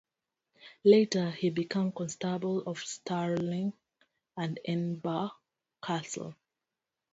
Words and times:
Later 0.83 1.29
he 1.29 1.51
became 1.51 1.91
Constable 1.91 2.63
of 2.65 2.79
Stirling 2.79 3.73
and 4.35 4.59
Edinburgh 4.65 5.29
castles. 5.83 6.33